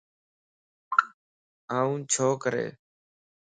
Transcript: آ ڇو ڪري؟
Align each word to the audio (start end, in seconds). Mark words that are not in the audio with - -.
آ 1.77 1.79
ڇو 2.11 2.27
ڪري؟ 2.43 2.65